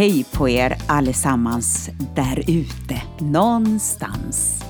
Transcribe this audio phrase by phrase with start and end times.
[0.00, 4.64] Hej på er allesammans där ute, någonstans.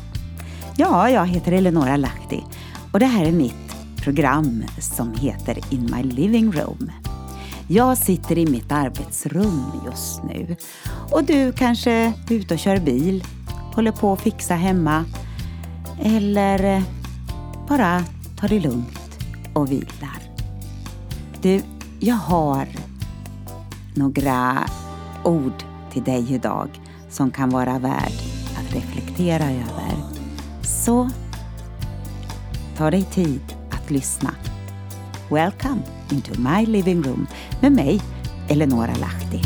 [0.77, 2.45] Ja, jag heter Eleonora Lahti
[2.93, 6.91] och det här är mitt program som heter In My Living Room.
[7.69, 10.57] Jag sitter i mitt arbetsrum just nu
[11.11, 13.25] och du kanske är ute och kör bil,
[13.75, 15.05] håller på att fixa hemma
[16.03, 16.83] eller
[17.69, 18.05] bara
[18.37, 19.19] tar det lugnt
[19.55, 20.23] och vilar.
[21.43, 21.63] Du,
[22.01, 22.67] jag har
[23.95, 24.65] några
[25.25, 26.69] ord till dig idag
[27.09, 28.13] som kan vara värd
[28.57, 29.95] att reflektera över.
[30.63, 31.11] Så
[32.77, 34.31] ta dig tid att lyssna.
[35.31, 37.27] Welcome into my living room
[37.61, 38.01] med mig,
[38.49, 39.43] Eleonora Lahti.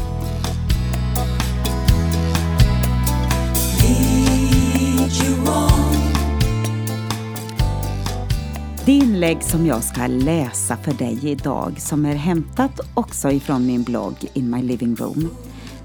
[8.87, 13.82] Det inlägg som jag ska läsa för dig idag som är hämtat också ifrån min
[13.82, 15.30] blogg In My Living Room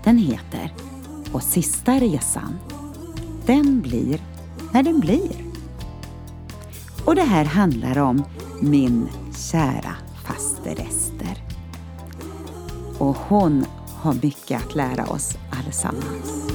[0.10, 0.74] den heter
[1.32, 2.60] Och sista resan.
[3.46, 4.22] Den blir
[4.74, 5.36] när den blir.
[7.06, 8.24] Och det här handlar om
[8.62, 9.10] min
[9.52, 11.44] kära faster Ester.
[12.98, 16.52] Och hon har mycket att lära oss allesammans.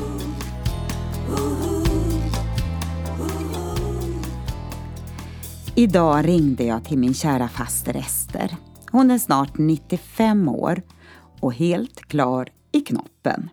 [5.75, 8.57] Idag ringde jag till min kära faster Ester.
[8.91, 10.83] Hon är snart 95 år
[11.41, 13.51] och helt klar i knoppen.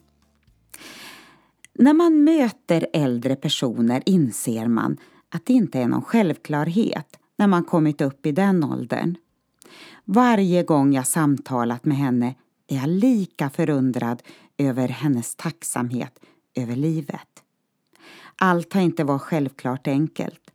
[1.74, 4.98] När man möter äldre personer inser man
[5.30, 9.16] att det inte är någon självklarhet när man kommit upp i den åldern.
[10.06, 12.36] Varje gång jag samtalat med henne
[12.68, 14.22] är jag lika förundrad
[14.58, 16.20] över hennes tacksamhet
[16.56, 17.44] över livet.
[18.36, 20.52] Allt har inte varit självklart enkelt,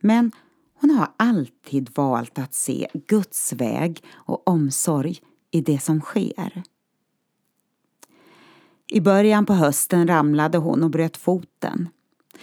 [0.00, 0.32] men
[0.80, 5.18] hon har alltid valt att se Guds väg och omsorg
[5.50, 6.62] i det som sker.
[8.88, 11.88] I början på hösten ramlade hon och bröt foten.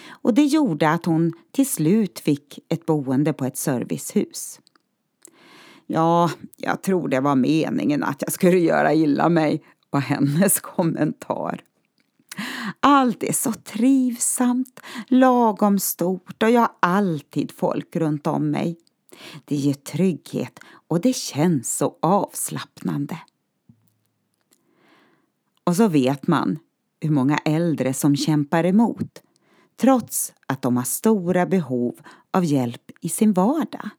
[0.09, 4.59] Och det gjorde att hon till slut fick ett boende på ett servicehus.
[5.87, 11.61] Ja, jag tror det var meningen att jag skulle göra illa mig, var hennes kommentar.
[12.79, 18.77] Allt är så trivsamt, lagom stort och jag har alltid folk runt om mig.
[19.45, 23.19] Det ger trygghet och det känns så avslappnande.
[25.63, 26.59] Och så vet man
[27.01, 29.21] hur många äldre som kämpar emot
[29.77, 31.95] trots att de har stora behov
[32.31, 33.89] av hjälp i sin vardag.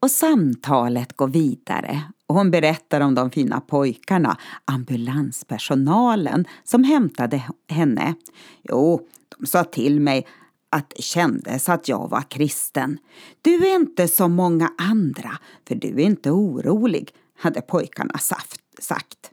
[0.00, 8.14] Och samtalet går vidare och hon berättar om de fina pojkarna, ambulanspersonalen som hämtade henne.
[8.62, 9.08] Jo,
[9.38, 10.26] de sa till mig
[10.70, 12.98] att det kändes att jag var kristen.
[13.42, 19.30] Du är inte som många andra, för du är inte orolig, hade pojkarna saft sagt.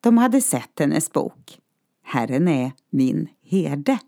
[0.00, 1.58] De hade sett hennes bok
[2.02, 3.98] Herren är min herde.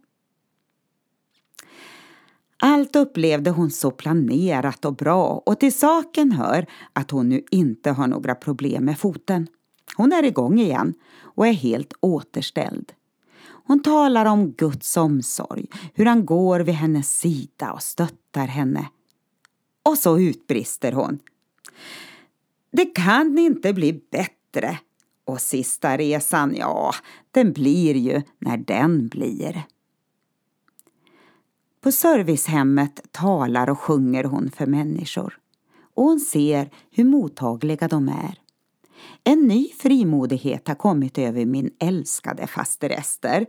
[2.63, 7.91] Allt upplevde hon så planerat och bra och till saken hör att hon nu inte
[7.91, 9.47] har några problem med foten.
[9.97, 12.93] Hon är igång igen och är helt återställd.
[13.67, 18.89] Hon talar om Guds omsorg, hur han går vid hennes sida och stöttar henne.
[19.83, 21.19] Och så utbrister hon.
[22.71, 24.79] Det kan inte bli bättre.
[25.25, 26.95] Och sista resan, ja,
[27.31, 29.63] den blir ju när den blir.
[31.81, 35.39] På servicehemmet talar och sjunger hon för människor
[35.95, 38.35] och hon ser hur mottagliga de är.
[39.25, 43.47] En ny frimodighet har kommit över min älskade faster Ester.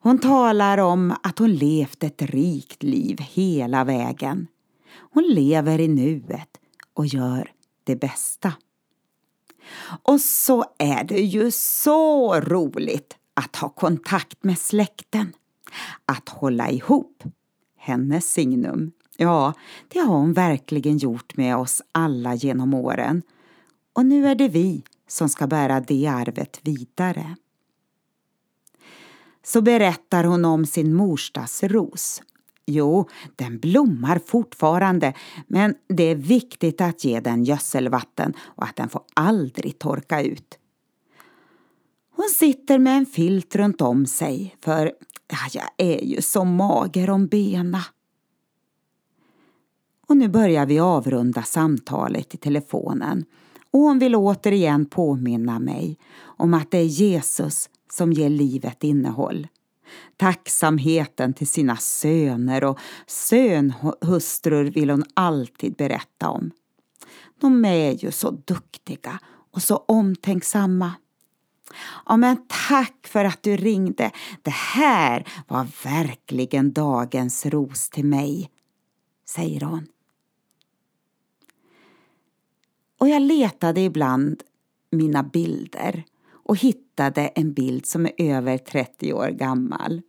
[0.00, 4.46] Hon talar om att hon levt ett rikt liv hela vägen.
[5.12, 6.60] Hon lever i nuet
[6.94, 7.52] och gör
[7.88, 8.52] det bästa.
[10.02, 15.32] Och så är det ju så roligt att ha kontakt med släkten.
[16.06, 17.22] Att hålla ihop.
[17.76, 18.92] Hennes signum.
[19.16, 19.54] Ja,
[19.88, 23.22] det har hon verkligen gjort med oss alla genom åren.
[23.92, 27.36] Och nu är det vi som ska bära det arvet vidare.
[29.42, 32.22] Så berättar hon om sin morsdagsros
[32.70, 35.12] Jo, den blommar fortfarande,
[35.46, 40.58] men det är viktigt att ge den gödselvatten och att den får aldrig torka ut.
[42.16, 44.92] Hon sitter med en filt runt om sig, för
[45.28, 47.84] ja, jag är ju så mager om bena.
[50.08, 53.24] Och nu börjar vi avrunda samtalet i telefonen
[53.70, 59.46] och hon vill återigen påminna mig om att det är Jesus som ger livet innehåll
[60.16, 66.50] Tacksamheten till sina söner och sönhustrur vill hon alltid berätta om.
[67.40, 69.20] De är ju så duktiga
[69.50, 70.92] och så omtänksamma.
[72.06, 74.10] Ja, men tack för att du ringde.
[74.42, 78.50] Det här var verkligen dagens ros till mig,
[79.26, 79.86] säger hon.
[82.98, 84.42] Och jag letade ibland
[84.90, 86.04] mina bilder
[86.48, 90.02] och hittade en bild som är över 30 år gammal.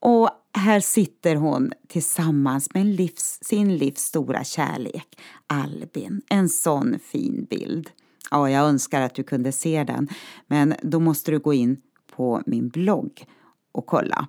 [0.00, 6.22] Och här sitter hon tillsammans med livs, sin livs stora kärlek, Albin.
[6.28, 7.90] En sån fin bild.
[8.30, 10.08] Ja, jag önskar att du kunde se den,
[10.46, 11.76] men då måste du gå in
[12.16, 13.24] på min blogg
[13.72, 14.28] och kolla.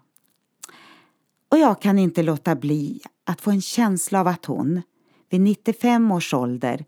[1.50, 4.82] Och jag kan inte låta bli att få en känsla av att hon,
[5.30, 6.86] vid 95 års ålder,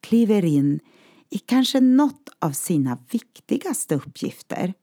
[0.00, 0.80] kliver in
[1.32, 4.74] i kanske något av sina viktigaste uppgifter.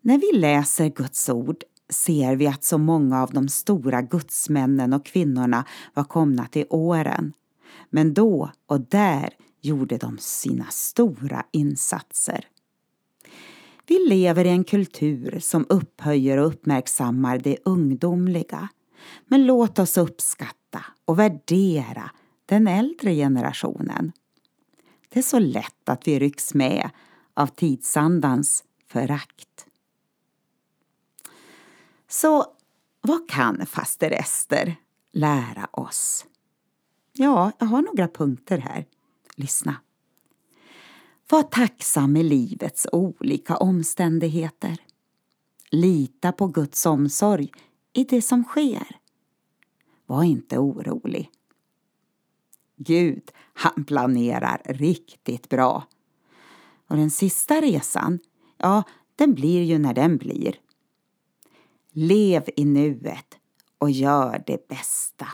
[0.00, 5.06] När vi läser Guds ord ser vi att så många av de stora gudsmännen och
[5.06, 5.64] kvinnorna
[5.94, 7.32] var komna till åren.
[7.90, 9.30] Men då och där
[9.60, 12.48] gjorde de sina stora insatser.
[13.86, 18.68] Vi lever i en kultur som upphöjer och uppmärksammar det ungdomliga.
[19.26, 22.10] Men låt oss uppskatta och värdera
[22.46, 24.12] den äldre generationen.
[25.16, 26.90] Det är så lätt att vi rycks med
[27.34, 29.66] av tidsandans förakt.
[32.08, 32.46] Så
[33.00, 34.76] vad kan faster Ester
[35.12, 36.26] lära oss?
[37.12, 38.86] Ja, jag har några punkter här.
[39.36, 39.76] Lyssna.
[41.28, 44.76] Var tacksam i livets olika omständigheter.
[45.70, 47.52] Lita på Guds omsorg
[47.92, 48.96] i det som sker.
[50.06, 51.30] Var inte orolig.
[52.76, 55.86] Gud, han planerar riktigt bra.
[56.88, 58.18] Och den sista resan,
[58.56, 58.82] ja,
[59.16, 60.60] den blir ju när den blir.
[61.92, 63.38] Lev i nuet
[63.78, 65.26] och gör det bästa.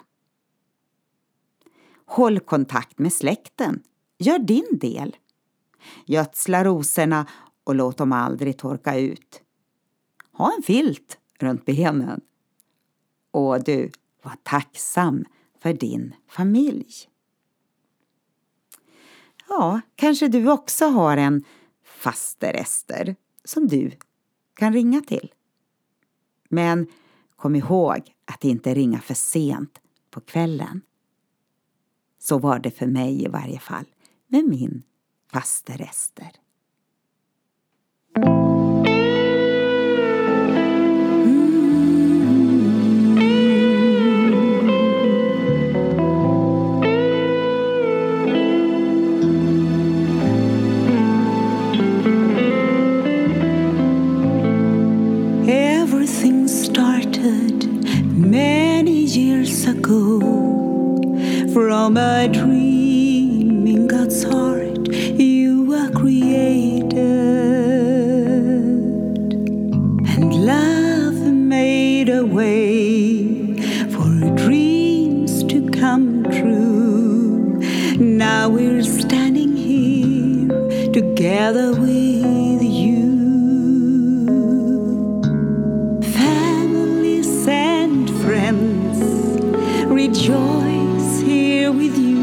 [2.06, 3.82] Håll kontakt med släkten.
[4.18, 5.16] Gör din del.
[6.06, 7.26] Gödsla rosorna
[7.64, 9.42] och låt dem aldrig torka ut.
[10.32, 12.20] Ha en filt runt benen.
[13.30, 13.90] Och du,
[14.22, 15.24] var tacksam
[15.62, 17.11] för din familj.
[19.54, 21.44] Ja, kanske du också har en
[21.84, 23.90] faster Ester som du
[24.54, 25.32] kan ringa till.
[26.48, 26.86] Men
[27.36, 30.80] kom ihåg att inte ringa för sent på kvällen.
[32.18, 33.84] Så var det för mig i varje fall
[34.26, 34.82] med min
[35.32, 36.30] faster Ester.
[59.12, 60.20] Years ago
[61.52, 66.94] from a dream in God's heart, you were created,
[70.14, 73.58] and love made a way
[73.90, 77.60] for dreams to come true.
[77.98, 80.48] Now we're standing here
[80.90, 83.10] together with you.
[88.22, 88.91] Friends,
[90.22, 92.22] rejoice here with you.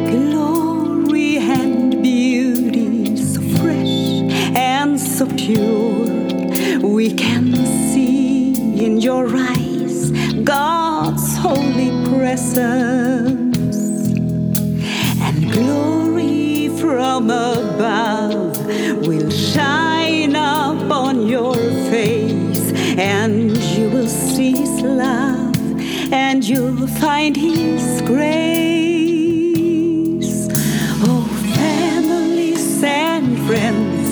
[0.10, 4.24] glory and beauty so fresh
[4.57, 5.92] and so pure
[6.93, 7.55] we can
[7.91, 8.53] see
[8.85, 10.12] in your eyes
[10.43, 13.77] God's holy presence
[15.19, 18.63] and glory from above
[19.07, 21.55] will shine upon your
[21.89, 25.55] face and you will see his love
[26.13, 28.53] and you'll find his grace.
[31.01, 34.02] Oh families and friends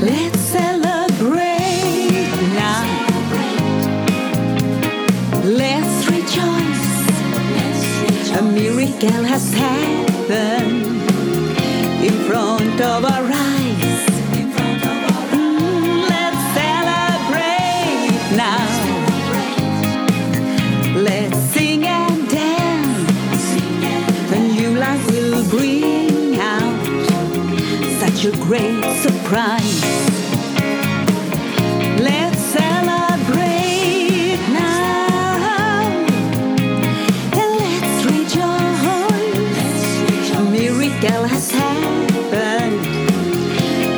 [0.00, 1.56] Let's celebrate.
[5.44, 6.86] Let's rejoice.
[8.36, 10.84] A miracle has happened
[12.04, 13.25] in front of our
[28.16, 29.82] such a great surprise.
[32.00, 35.88] Let's celebrate now.
[37.32, 39.80] And let's rejoice.
[40.34, 42.86] A miracle has happened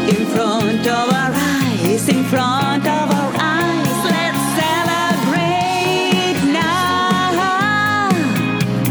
[0.08, 4.04] in front of our eyes, in front of our eyes.
[4.14, 8.10] Let's celebrate now.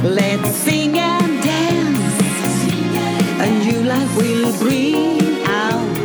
[0.04, 2.22] Let's sing and dance.
[3.42, 3.77] A new life
[4.16, 5.96] will bring out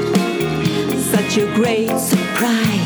[0.99, 2.82] such a great surprise.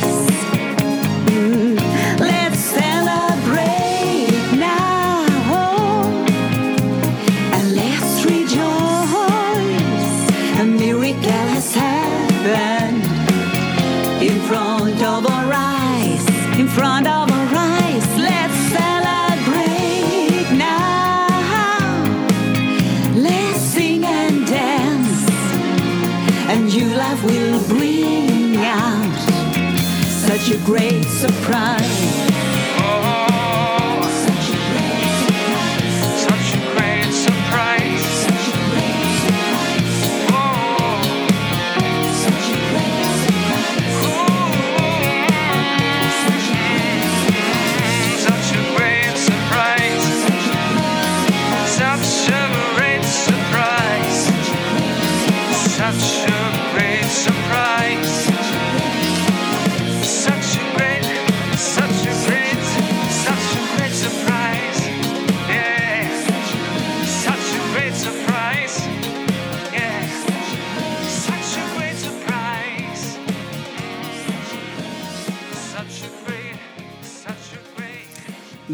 [26.77, 29.17] New life will bring out
[30.27, 32.27] such a good surprise.
[34.27, 34.49] Such
[36.53, 38.05] a grand surprise.
[38.25, 40.99] Such a good surprise.
[42.25, 43.85] Such a grand surprise.
[48.27, 50.07] Such a great surprise.
[51.79, 54.21] Such a superb surprise.
[55.77, 56.26] Such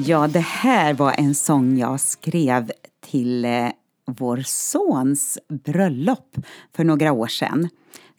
[0.06, 2.70] Ja, det här var en sång jag skrev
[3.10, 3.68] till eh,
[4.06, 6.36] vår sons bröllop
[6.76, 7.68] för några år sedan.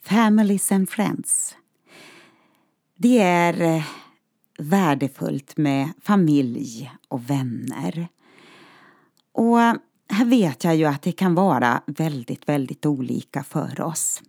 [0.04, 1.56] Families and Friends.
[2.96, 3.84] Det är eh,
[4.58, 8.08] värdefullt med familj och vänner.
[9.32, 9.58] Och
[10.08, 14.22] här vet jag ju att det kan vara väldigt, väldigt olika för oss.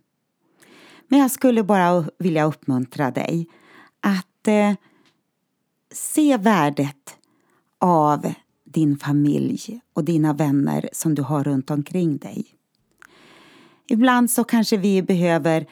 [1.08, 3.46] Men jag skulle bara vilja uppmuntra dig
[4.00, 4.72] att eh,
[5.92, 7.18] se värdet
[7.78, 8.32] av
[8.64, 12.56] din familj och dina vänner som du har runt omkring dig.
[13.88, 15.66] Ibland så kanske vi behöver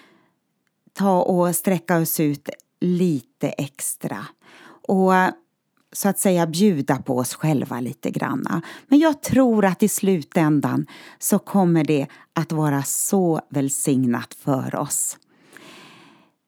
[0.92, 2.49] ta och sträcka oss ut
[2.80, 4.26] lite extra
[4.88, 5.12] och
[5.92, 8.62] så att säga bjuda på oss själva lite granna.
[8.88, 10.87] Men jag tror att i slutändan
[11.18, 15.18] så kommer det att vara så välsignat för oss.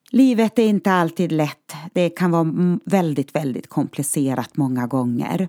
[0.09, 1.73] Livet är inte alltid lätt.
[1.93, 5.47] Det kan vara väldigt, väldigt komplicerat många gånger.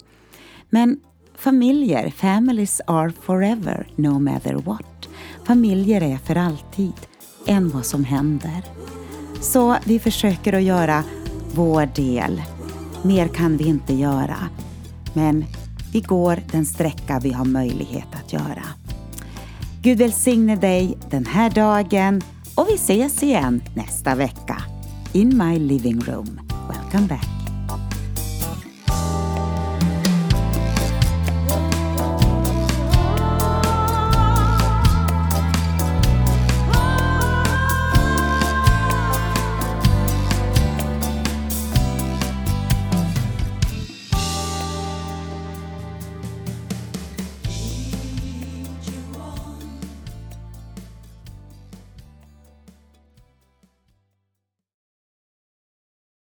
[0.70, 1.00] Men
[1.34, 5.07] familjer, families are forever, no matter what.
[5.48, 6.92] Familjer är för alltid,
[7.46, 8.64] än vad som händer.
[9.40, 11.04] Så vi försöker att göra
[11.54, 12.42] vår del.
[13.02, 14.36] Mer kan vi inte göra.
[15.12, 15.44] Men
[15.92, 18.64] vi går den sträcka vi har möjlighet att göra.
[19.82, 22.22] Gud välsigne dig den här dagen
[22.54, 24.62] och vi ses igen nästa vecka.
[25.12, 26.40] In my living room.
[26.68, 27.37] Welcome back.